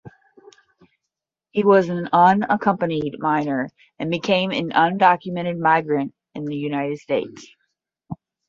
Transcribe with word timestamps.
He 1.51 1.63
was 1.63 1.87
an 1.89 2.09
unaccompanied 2.11 3.19
minor 3.19 3.69
and 3.99 4.09
became 4.09 4.49
an 4.49 4.71
undocumented 4.71 5.59
migrant 5.59 6.15
in 6.33 6.45
the 6.45 6.55
United 6.57 6.97
States. 6.97 7.47